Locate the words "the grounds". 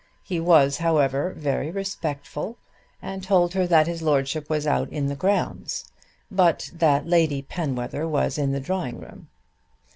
5.09-5.85